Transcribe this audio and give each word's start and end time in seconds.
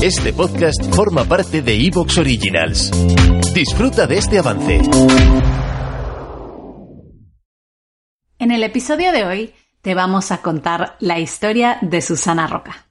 Este 0.00 0.32
podcast 0.32 0.94
forma 0.94 1.24
parte 1.24 1.60
de 1.60 1.74
Evox 1.74 2.18
Originals. 2.18 2.92
Disfruta 3.52 4.06
de 4.06 4.18
este 4.18 4.38
avance. 4.38 4.80
En 8.38 8.52
el 8.52 8.62
episodio 8.62 9.10
de 9.10 9.24
hoy 9.24 9.54
te 9.82 9.96
vamos 9.96 10.30
a 10.30 10.40
contar 10.40 10.96
la 11.00 11.18
historia 11.18 11.78
de 11.82 12.00
Susana 12.00 12.46
Roca. 12.46 12.86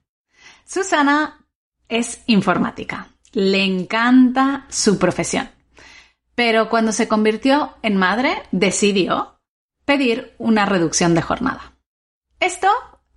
Susana 0.65 1.46
es 1.88 2.23
informática. 2.25 3.08
Le 3.32 3.64
encanta 3.64 4.66
su 4.68 5.00
profesión. 5.00 5.50
Pero 6.36 6.68
cuando 6.68 6.92
se 6.92 7.08
convirtió 7.08 7.78
en 7.84 7.96
madre, 7.96 8.44
decidió 8.52 9.39
pedir 9.86 10.36
una 10.39 10.66
reducción 10.66 11.16
de 11.16 11.21
jornada. 11.21 11.71
Esto 12.42 12.68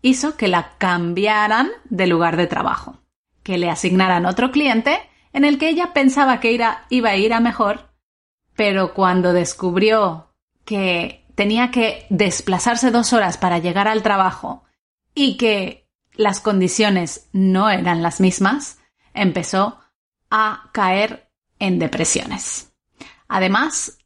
hizo 0.00 0.36
que 0.36 0.46
la 0.46 0.78
cambiaran 0.78 1.70
de 1.86 2.06
lugar 2.06 2.36
de 2.36 2.46
trabajo 2.46 3.00
que 3.42 3.58
le 3.58 3.70
asignaran 3.70 4.26
otro 4.26 4.50
cliente 4.50 5.00
en 5.32 5.44
el 5.44 5.58
que 5.58 5.68
ella 5.68 5.92
pensaba 5.92 6.40
que 6.40 6.52
iba 6.52 7.08
a 7.08 7.16
ir 7.16 7.32
a 7.32 7.40
mejor, 7.40 7.90
pero 8.56 8.94
cuando 8.94 9.32
descubrió 9.32 10.34
que 10.64 11.26
tenía 11.34 11.70
que 11.70 12.06
desplazarse 12.10 12.90
dos 12.90 13.12
horas 13.12 13.38
para 13.38 13.58
llegar 13.58 13.88
al 13.88 14.02
trabajo 14.02 14.64
y 15.14 15.36
que 15.36 15.88
las 16.12 16.40
condiciones 16.40 17.28
no 17.32 17.70
eran 17.70 18.02
las 18.02 18.20
mismas, 18.20 18.78
empezó 19.14 19.78
a 20.30 20.68
caer 20.72 21.30
en 21.58 21.78
depresiones. 21.78 22.72
Además, 23.28 23.98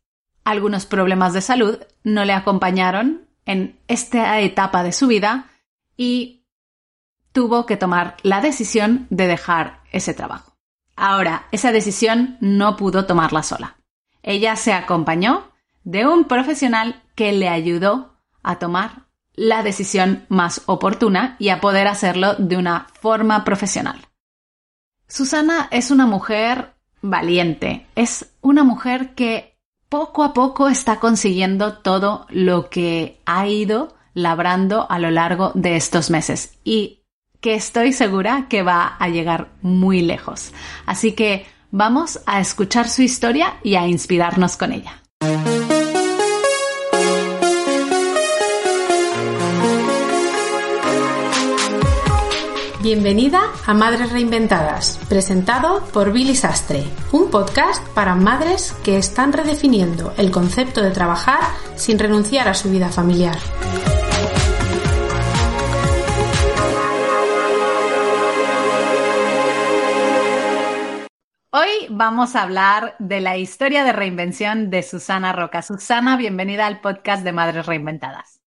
algunos 0.45 0.87
problemas 0.87 1.33
de 1.33 1.41
salud 1.41 1.79
no 2.03 2.25
le 2.25 2.33
acompañaron 2.33 3.27
en 3.47 3.81
esta 3.89 4.41
etapa 4.41 4.83
de 4.83 4.93
su 4.93 5.07
vida 5.07 5.51
y 5.97 6.44
tuvo 7.35 7.67
que 7.67 7.77
tomar 7.77 8.17
la 8.23 8.41
decisión 8.41 9.09
de 9.11 9.27
dejar 9.27 9.81
ese 9.91 10.15
trabajo. 10.15 10.57
Ahora, 10.97 11.49
esa 11.51 11.73
decisión 11.73 12.39
no 12.41 12.77
pudo 12.77 13.07
tomarla 13.07 13.43
sola. 13.43 13.77
Ella 14.23 14.55
se 14.55 14.73
acompañó 14.73 15.51
de 15.83 16.07
un 16.07 16.25
profesional 16.25 17.03
que 17.17 17.33
le 17.33 17.49
ayudó 17.49 18.15
a 18.45 18.61
tomar 18.61 19.07
la 19.35 19.65
decisión 19.65 20.25
más 20.29 20.63
oportuna 20.67 21.35
y 21.41 21.49
a 21.49 21.61
poder 21.61 21.89
hacerlo 21.89 22.37
de 22.37 22.57
una 22.57 22.87
forma 23.01 23.45
profesional. 23.45 24.07
Susana 25.09 25.67
es 25.73 25.91
una 25.91 26.07
mujer 26.07 26.75
valiente, 27.03 27.89
es 27.97 28.33
una 28.43 28.63
mujer 28.63 29.15
que 29.17 29.59
poco 29.89 30.23
a 30.23 30.33
poco 30.33 30.69
está 30.69 31.01
consiguiendo 31.01 31.79
todo 31.79 32.27
lo 32.31 32.71
que 32.71 33.21
ha 33.27 33.49
ido 33.49 33.97
labrando 34.15 34.87
a 34.89 35.01
lo 35.01 35.11
largo 35.11 35.51
de 35.57 35.75
estos 35.75 36.11
meses 36.11 36.57
y 36.63 37.04
que 37.45 37.55
estoy 37.55 37.93
segura 37.93 38.47
que 38.49 38.63
va 38.63 38.97
a 38.99 39.11
llegar 39.11 39.51
muy 39.61 40.01
lejos. 40.01 40.53
Así 40.87 41.13
que 41.13 41.45
vamos 41.71 42.21
a 42.25 42.41
escuchar 42.41 42.89
su 42.89 43.03
historia 43.03 43.59
y 43.63 43.75
a 43.75 43.87
inspirarnos 43.87 44.57
con 44.57 44.73
ella. 44.73 45.03
Bienvenida 52.81 53.43
a 53.67 53.75
Madres 53.75 54.11
Reinventadas, 54.11 54.99
presentado 55.11 55.85
por 55.93 56.13
Billy 56.13 56.35
Sastre, 56.35 56.83
un 57.13 57.31
podcast 57.31 57.87
para 57.89 58.15
madres 58.15 58.73
que 58.83 58.97
están 58.97 59.35
redefiniendo 59.35 60.15
el 60.17 60.31
concepto 60.31 60.81
de 60.81 60.93
trabajar 60.93 61.41
sin 61.77 61.99
renunciar 61.99 62.49
a 62.49 62.55
su 62.55 62.71
vida 62.71 62.89
familiar. 62.89 63.37
Vamos 71.97 72.35
a 72.35 72.43
hablar 72.43 72.97
de 72.99 73.21
la 73.21 73.37
historia 73.37 73.85
de 73.85 73.93
reinvención 73.93 74.69
de 74.71 74.83
Susana 74.83 75.33
Roca. 75.33 75.63
Susana, 75.63 76.17
bienvenida 76.17 76.67
al 76.67 76.81
podcast 76.81 77.23
de 77.23 77.33
Madres 77.33 77.67
Reinventadas. 77.67 78.41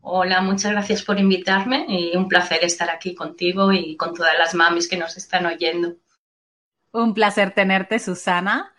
Hola, 0.00 0.42
muchas 0.42 0.72
gracias 0.72 1.02
por 1.02 1.18
invitarme 1.18 1.86
y 1.88 2.16
un 2.16 2.28
placer 2.28 2.62
estar 2.62 2.90
aquí 2.90 3.14
contigo 3.14 3.72
y 3.72 3.96
con 3.96 4.14
todas 4.14 4.36
las 4.38 4.54
mamis 4.54 4.88
que 4.88 4.98
nos 4.98 5.16
están 5.16 5.46
oyendo. 5.46 5.94
Un 6.92 7.14
placer 7.14 7.52
tenerte, 7.52 7.98
Susana. 7.98 8.74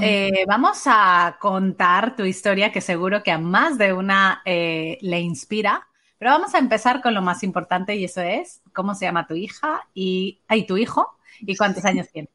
Eh, 0.00 0.44
vamos 0.46 0.82
a 0.86 1.36
contar 1.40 2.16
tu 2.16 2.24
historia 2.24 2.72
que 2.72 2.80
seguro 2.80 3.22
que 3.22 3.32
a 3.32 3.38
más 3.38 3.76
de 3.76 3.92
una 3.92 4.40
eh, 4.44 4.98
le 5.00 5.20
inspira, 5.20 5.88
pero 6.16 6.30
vamos 6.30 6.54
a 6.54 6.58
empezar 6.58 7.02
con 7.02 7.12
lo 7.12 7.22
más 7.22 7.42
importante 7.42 7.96
y 7.96 8.04
eso 8.04 8.20
es 8.20 8.62
cómo 8.72 8.94
se 8.94 9.06
llama 9.06 9.26
tu 9.26 9.34
hija 9.34 9.82
y, 9.92 10.42
y 10.48 10.66
tu 10.66 10.76
hijo 10.76 11.18
y 11.40 11.56
cuántos 11.56 11.84
años 11.84 12.08
tiene. 12.10 12.30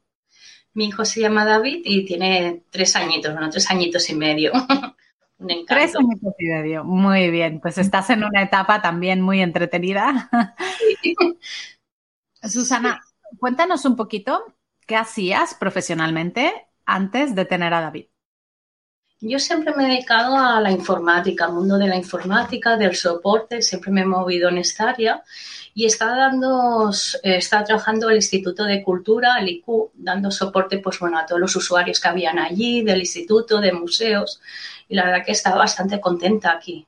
Mi 0.76 0.88
hijo 0.88 1.06
se 1.06 1.22
llama 1.22 1.46
David 1.46 1.80
y 1.84 2.04
tiene 2.04 2.64
tres 2.68 2.96
añitos, 2.96 3.32
bueno, 3.32 3.48
tres 3.48 3.70
añitos 3.70 4.10
y 4.10 4.14
medio. 4.14 4.52
Un 5.38 5.50
encanto. 5.50 5.74
Tres 5.74 5.96
añitos 5.96 6.34
y 6.38 6.48
medio, 6.48 6.84
muy 6.84 7.30
bien. 7.30 7.60
Pues 7.60 7.78
estás 7.78 8.10
en 8.10 8.22
una 8.22 8.42
etapa 8.42 8.82
también 8.82 9.22
muy 9.22 9.40
entretenida. 9.40 10.30
Susana, 12.42 13.00
cuéntanos 13.38 13.86
un 13.86 13.96
poquito 13.96 14.44
qué 14.86 14.96
hacías 14.96 15.54
profesionalmente 15.54 16.52
antes 16.84 17.34
de 17.34 17.46
tener 17.46 17.72
a 17.72 17.80
David. 17.80 18.08
Yo 19.20 19.38
siempre 19.38 19.74
me 19.74 19.84
he 19.84 19.88
dedicado 19.88 20.36
a 20.36 20.60
la 20.60 20.70
informática, 20.70 21.46
al 21.46 21.54
mundo 21.54 21.78
de 21.78 21.88
la 21.88 21.96
informática, 21.96 22.76
del 22.76 22.94
soporte, 22.94 23.62
siempre 23.62 23.90
me 23.90 24.02
he 24.02 24.06
movido 24.06 24.50
en 24.50 24.58
esta 24.58 24.90
área 24.90 25.22
y 25.72 25.86
está 25.86 26.14
dando, 26.14 26.90
eh, 27.22 27.36
está 27.36 27.64
trabajando 27.64 28.10
el 28.10 28.16
Instituto 28.16 28.64
de 28.64 28.82
Cultura, 28.82 29.38
el 29.38 29.48
IQ, 29.48 29.90
dando 29.94 30.30
soporte 30.30 30.78
pues 30.80 30.98
bueno 30.98 31.18
a 31.18 31.24
todos 31.24 31.40
los 31.40 31.56
usuarios 31.56 31.98
que 31.98 32.08
habían 32.08 32.38
allí, 32.38 32.82
del 32.82 33.00
instituto, 33.00 33.58
de 33.58 33.72
museos 33.72 34.40
y 34.86 34.94
la 34.94 35.06
verdad 35.06 35.24
que 35.24 35.32
estaba 35.32 35.56
bastante 35.56 35.98
contenta 35.98 36.52
aquí. 36.52 36.86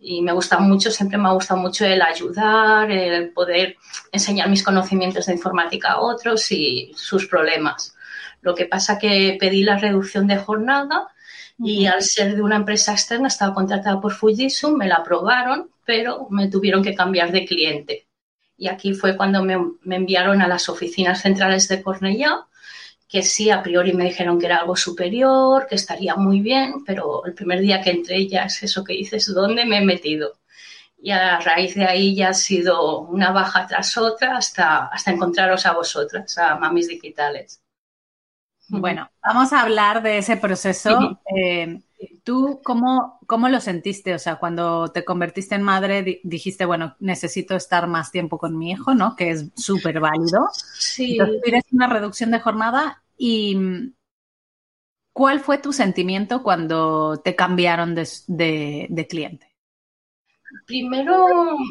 Y 0.00 0.20
me 0.20 0.32
gusta 0.32 0.58
mucho, 0.58 0.90
siempre 0.90 1.16
me 1.16 1.28
ha 1.28 1.32
gustado 1.32 1.60
mucho 1.60 1.84
el 1.84 2.02
ayudar, 2.02 2.90
el 2.90 3.30
poder 3.30 3.76
enseñar 4.10 4.48
mis 4.50 4.64
conocimientos 4.64 5.26
de 5.26 5.34
informática 5.34 5.92
a 5.92 6.00
otros 6.00 6.50
y 6.50 6.92
sus 6.96 7.28
problemas. 7.28 7.94
Lo 8.40 8.56
que 8.56 8.66
pasa 8.66 8.98
que 8.98 9.36
pedí 9.38 9.62
la 9.62 9.78
reducción 9.78 10.26
de 10.26 10.38
jornada 10.38 11.08
y 11.64 11.86
al 11.86 12.02
ser 12.02 12.34
de 12.34 12.42
una 12.42 12.56
empresa 12.56 12.92
externa, 12.92 13.28
estaba 13.28 13.54
contratada 13.54 14.00
por 14.00 14.12
Fujitsu, 14.12 14.76
me 14.76 14.88
la 14.88 14.96
aprobaron, 14.96 15.70
pero 15.84 16.26
me 16.30 16.48
tuvieron 16.48 16.82
que 16.82 16.94
cambiar 16.94 17.30
de 17.30 17.44
cliente. 17.44 18.08
Y 18.56 18.68
aquí 18.68 18.94
fue 18.94 19.16
cuando 19.16 19.44
me, 19.44 19.56
enviaron 19.94 20.42
a 20.42 20.48
las 20.48 20.68
oficinas 20.68 21.22
centrales 21.22 21.68
de 21.68 21.82
Cornellá, 21.82 22.46
que 23.08 23.22
sí, 23.22 23.50
a 23.50 23.62
priori 23.62 23.92
me 23.92 24.04
dijeron 24.04 24.40
que 24.40 24.46
era 24.46 24.58
algo 24.58 24.74
superior, 24.74 25.66
que 25.68 25.76
estaría 25.76 26.16
muy 26.16 26.40
bien, 26.40 26.84
pero 26.84 27.24
el 27.26 27.34
primer 27.34 27.60
día 27.60 27.80
que 27.80 27.90
entré 27.90 28.26
ya 28.26 28.44
es 28.44 28.62
eso 28.62 28.82
que 28.82 28.94
dices, 28.94 29.32
¿dónde 29.32 29.64
me 29.64 29.78
he 29.78 29.84
metido? 29.84 30.38
Y 30.98 31.10
a 31.10 31.38
raíz 31.40 31.74
de 31.74 31.84
ahí 31.84 32.14
ya 32.16 32.30
ha 32.30 32.34
sido 32.34 33.00
una 33.00 33.32
baja 33.32 33.66
tras 33.66 33.96
otra 33.96 34.36
hasta, 34.36 34.86
hasta 34.86 35.10
encontraros 35.12 35.66
a 35.66 35.72
vosotras, 35.74 36.38
a 36.38 36.56
mamis 36.56 36.88
digitales. 36.88 37.61
Bueno, 38.80 39.10
vamos 39.22 39.52
a 39.52 39.60
hablar 39.60 40.02
de 40.02 40.18
ese 40.18 40.38
proceso. 40.38 41.20
Eh, 41.36 41.82
¿Tú 42.24 42.60
cómo, 42.64 43.18
cómo, 43.26 43.48
lo 43.50 43.60
sentiste? 43.60 44.14
O 44.14 44.18
sea, 44.18 44.36
cuando 44.36 44.88
te 44.88 45.04
convertiste 45.04 45.54
en 45.54 45.62
madre, 45.62 46.20
dijiste, 46.24 46.64
bueno, 46.64 46.96
necesito 46.98 47.54
estar 47.54 47.86
más 47.86 48.10
tiempo 48.10 48.38
con 48.38 48.56
mi 48.56 48.70
hijo, 48.70 48.94
¿no? 48.94 49.14
Que 49.14 49.30
es 49.30 49.50
súper 49.56 50.00
válido. 50.00 50.48
Sí. 50.78 51.18
Entonces, 51.20 51.64
una 51.70 51.86
reducción 51.86 52.30
de 52.30 52.40
jornada 52.40 53.02
y 53.18 53.92
¿cuál 55.12 55.40
fue 55.40 55.58
tu 55.58 55.74
sentimiento 55.74 56.42
cuando 56.42 57.20
te 57.22 57.36
cambiaron 57.36 57.94
de, 57.94 59.06
cliente? 59.08 59.48
Primero 60.66 61.26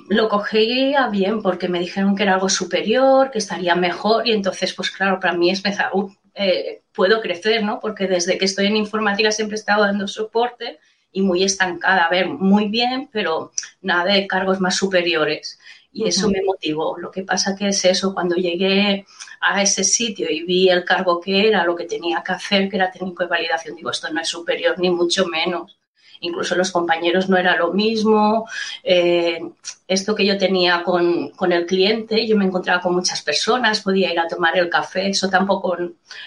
lo 0.10 0.30
cogí 0.30 0.94
a 0.94 1.08
bien 1.08 1.42
porque 1.42 1.68
me 1.68 1.80
dijeron 1.80 2.16
que 2.16 2.24
era 2.24 2.36
algo 2.36 2.50
superior, 2.50 3.32
que 3.32 3.40
estaría 3.40 3.76
mejor 3.76 4.28
y 4.28 4.34
entonces, 4.34 4.74
pues 4.76 4.92
claro, 4.92 5.20
para 5.20 5.34
mí 5.34 5.50
es 5.50 5.62
pensar, 5.62 5.92
eh, 6.34 6.84
puedo 6.94 7.22
crecer, 7.22 7.64
¿no? 7.64 7.80
Porque 7.80 8.08
desde 8.08 8.38
que 8.38 8.46
estoy 8.46 8.68
en 8.68 8.78
informática 8.78 9.32
siempre 9.32 9.56
he 9.56 9.60
estado 9.60 9.84
dando 9.84 10.08
soporte 10.08 10.80
y 11.12 11.22
muy 11.22 11.44
estancada. 11.44 12.06
A 12.06 12.10
ver, 12.10 12.28
muy 12.28 12.68
bien, 12.70 13.10
pero 13.12 13.52
nada 13.82 14.14
de 14.14 14.28
cargos 14.28 14.60
más 14.60 14.76
superiores. 14.76 15.60
Y 15.94 16.08
eso 16.08 16.30
me 16.30 16.42
motivó. 16.42 16.98
Lo 16.98 17.12
que 17.12 17.24
pasa 17.24 17.56
que 17.56 17.68
es 17.68 17.84
eso, 17.84 18.14
cuando 18.14 18.36
llegué 18.36 19.06
a 19.42 19.62
ese 19.62 19.84
sitio 19.84 20.30
y 20.30 20.44
vi 20.44 20.70
el 20.70 20.86
cargo 20.86 21.20
que 21.20 21.50
era, 21.50 21.66
lo 21.66 21.76
que 21.76 21.86
tenía 21.86 22.24
que 22.26 22.32
hacer, 22.32 22.70
que 22.70 22.78
era 22.78 22.92
técnico 22.92 23.24
de 23.24 23.30
validación, 23.30 23.76
digo, 23.76 23.92
esto 23.92 24.10
no 24.10 24.22
es 24.22 24.30
superior 24.30 24.80
ni 24.80 24.90
mucho 24.90 25.26
menos 25.26 25.81
incluso 26.22 26.56
los 26.56 26.72
compañeros 26.72 27.30
no 27.30 27.38
era 27.38 27.58
lo 27.58 27.74
mismo. 27.74 28.48
Eh, 28.84 29.40
esto 29.88 30.16
que 30.16 30.26
yo 30.26 30.38
tenía 30.38 30.84
con, 30.84 31.32
el 31.52 31.66
cliente, 31.66 32.26
yo 32.26 32.38
me 32.38 32.46
encontraba 32.46 32.82
con 32.82 32.96
muchas 32.96 33.22
personas, 33.22 33.82
podía 33.82 34.12
ir 34.12 34.20
a 34.20 34.28
tomar 34.28 34.58
el 34.58 34.70
café, 34.70 35.10
eso 35.10 35.30
tampoco, 35.30 35.78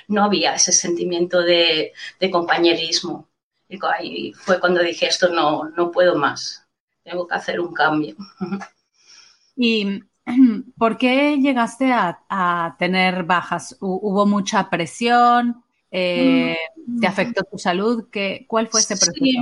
no 0.09 0.25
había 0.25 0.55
ese 0.55 0.73
sentimiento 0.73 1.41
de, 1.41 1.93
compañerismo. 2.31 3.29
Y 3.69 3.79
ahí 3.99 4.33
fue 4.33 4.61
cuando 4.61 4.83
dije, 4.83 5.07
esto 5.07 5.29
no, 5.31 5.71
no 5.71 5.91
puedo 5.91 6.17
más, 6.17 6.67
tengo 7.03 7.27
que 7.27 7.35
hacer 7.35 7.61
un 7.61 7.73
cambio. 7.73 8.17
Y 9.57 10.03
¿por 10.79 10.99
qué 10.99 11.39
llegaste 11.39 11.93
a, 11.93 12.77
tener 12.79 13.23
bajas? 13.23 13.77
¿Hubo 13.81 14.27
mucha 14.27 14.69
presión? 14.69 15.63
Eh, 15.91 16.57
mm. 16.87 17.01
¿Te 17.01 17.07
afectó 17.07 17.45
tu 17.45 17.57
salud? 17.57 18.09
¿Qué, 18.11 18.47
¿Cuál 18.49 18.67
fue 18.67 18.81
ese 18.81 18.97
proceso? 18.97 19.15
Sí, 19.15 19.37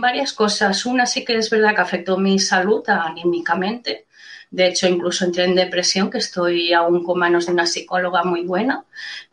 varias 0.00 0.32
cosas. 0.32 0.86
Una 0.86 1.06
sí 1.06 1.24
que 1.24 1.36
es 1.36 1.50
verdad 1.50 1.74
que 1.74 1.80
afectó 1.82 2.16
mi 2.16 2.38
salud 2.38 2.82
anímicamente. 2.88 4.06
De 4.50 4.66
hecho, 4.66 4.86
incluso 4.86 5.24
entré 5.24 5.44
en 5.44 5.54
depresión, 5.54 6.10
que 6.10 6.18
estoy 6.18 6.72
aún 6.74 7.04
con 7.04 7.18
manos 7.18 7.46
de 7.46 7.52
una 7.52 7.66
psicóloga 7.66 8.22
muy 8.22 8.44
buena. 8.44 8.84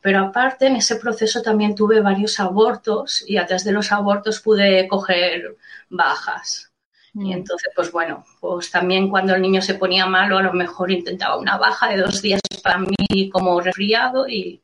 Pero 0.01 0.19
aparte, 0.19 0.67
en 0.67 0.77
ese 0.77 0.95
proceso 0.95 1.41
también 1.41 1.75
tuve 1.75 2.01
varios 2.01 2.39
abortos 2.39 3.23
y 3.27 3.37
atrás 3.37 3.63
de 3.65 3.73
los 3.73 3.91
abortos 3.91 4.39
pude 4.39 4.87
coger 4.87 5.57
bajas. 5.89 6.71
Y 7.13 7.29
mm. 7.29 7.31
entonces, 7.33 7.71
pues 7.75 7.91
bueno, 7.91 8.23
pues 8.39 8.71
también 8.71 9.09
cuando 9.09 9.35
el 9.35 9.41
niño 9.41 9.61
se 9.61 9.75
ponía 9.75 10.05
malo, 10.05 10.37
a 10.37 10.43
lo 10.43 10.53
mejor 10.53 10.91
intentaba 10.91 11.37
una 11.37 11.57
baja 11.57 11.89
de 11.89 11.97
dos 11.97 12.21
días 12.21 12.41
para 12.63 12.79
mí 12.79 13.29
como 13.29 13.59
resfriado 13.59 14.27
y 14.27 14.61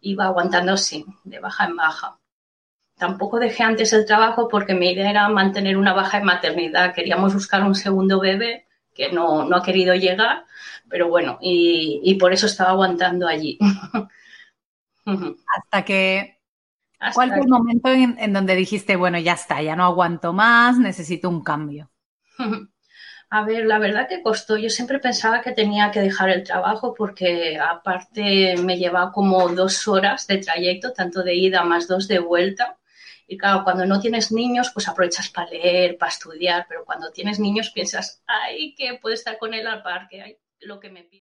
iba 0.00 0.26
aguantando 0.26 0.72
así, 0.72 1.04
de 1.24 1.40
baja 1.40 1.64
en 1.64 1.76
baja. 1.76 2.18
Tampoco 2.98 3.38
dejé 3.38 3.62
antes 3.62 3.92
el 3.92 4.06
trabajo 4.06 4.48
porque 4.48 4.74
mi 4.74 4.90
idea 4.90 5.10
era 5.10 5.28
mantener 5.28 5.76
una 5.76 5.92
baja 5.92 6.18
en 6.18 6.24
maternidad. 6.24 6.94
Queríamos 6.94 7.34
buscar 7.34 7.62
un 7.62 7.74
segundo 7.74 8.20
bebé 8.20 8.66
que 8.94 9.12
no, 9.12 9.44
no 9.44 9.56
ha 9.56 9.62
querido 9.62 9.94
llegar, 9.94 10.46
pero 10.88 11.08
bueno, 11.08 11.38
y, 11.40 12.14
por 12.18 12.32
eso 12.32 12.46
estaba 12.46 12.70
aguantando 12.70 13.28
allí. 13.28 13.58
Hasta 15.04 15.84
que... 15.84 16.40
¿Cuál 17.12 17.28
fue 17.28 17.40
el 17.40 17.48
momento 17.48 17.90
en, 17.90 18.32
donde 18.32 18.56
dijiste, 18.56 18.96
bueno, 18.96 19.18
ya 19.18 19.34
está, 19.34 19.60
ya 19.60 19.76
no 19.76 19.84
aguanto 19.84 20.32
más, 20.32 20.78
necesito 20.78 21.28
un 21.28 21.44
cambio? 21.44 21.90
A 23.28 23.44
ver, 23.44 23.66
la 23.66 23.78
verdad 23.78 24.08
que 24.08 24.22
costó. 24.22 24.56
Yo 24.56 24.70
siempre 24.70 25.00
pensaba 25.00 25.42
que 25.42 25.50
tenía 25.50 25.90
que 25.90 26.00
dejar 26.00 26.30
el 26.30 26.44
trabajo 26.44 26.94
porque 26.94 27.58
aparte 27.58 28.56
me 28.56 28.78
llevaba 28.78 29.10
como 29.10 29.48
dos 29.48 29.88
horas 29.88 30.28
de 30.28 30.38
trayecto, 30.38 30.92
tanto 30.92 31.24
de 31.24 31.34
ida 31.34 31.64
más 31.64 31.88
dos 31.88 32.06
de 32.06 32.20
vuelta. 32.20 32.78
Y 33.28 33.36
claro, 33.36 33.64
cuando 33.64 33.84
no 33.84 34.00
tienes 34.00 34.30
niños, 34.30 34.70
pues 34.72 34.86
aprovechas 34.88 35.28
para 35.30 35.50
leer, 35.50 35.98
para 35.98 36.10
estudiar, 36.10 36.66
pero 36.68 36.84
cuando 36.84 37.10
tienes 37.10 37.40
niños 37.40 37.70
piensas, 37.70 38.22
ay, 38.26 38.74
que 38.74 38.98
puedo 39.00 39.14
estar 39.14 39.36
con 39.38 39.52
él 39.52 39.66
al 39.66 39.82
parque, 39.82 40.22
ay, 40.22 40.38
lo 40.60 40.78
que 40.78 40.90
me 40.90 41.02
pide. 41.02 41.26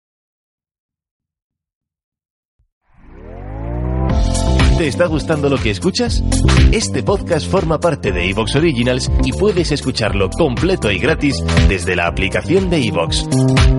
¿Te 4.77 4.87
está 4.87 5.07
gustando 5.07 5.49
lo 5.49 5.57
que 5.57 5.71
escuchas? 5.71 6.23
Este 6.71 7.01
podcast 7.01 7.49
forma 7.49 7.79
parte 7.79 8.11
de 8.11 8.29
Evox 8.29 8.57
Originals 8.57 9.09
y 9.23 9.31
puedes 9.31 9.71
escucharlo 9.71 10.29
completo 10.29 10.91
y 10.91 10.99
gratis 10.99 11.43
desde 11.67 11.95
la 11.95 12.05
aplicación 12.05 12.69
de 12.69 12.85
Evox. 12.85 13.27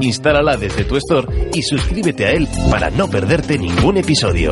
Instálala 0.00 0.56
desde 0.56 0.82
tu 0.82 0.96
store 0.96 1.50
y 1.54 1.62
suscríbete 1.62 2.26
a 2.26 2.32
él 2.32 2.48
para 2.68 2.90
no 2.90 3.08
perderte 3.08 3.58
ningún 3.58 3.98
episodio. 3.98 4.50